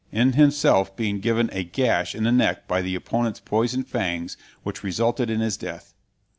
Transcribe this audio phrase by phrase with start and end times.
[0.11, 4.83] in himself being given a gash in the neck by his opponent's poisoned fangs which
[4.83, 5.93] resulted in his death.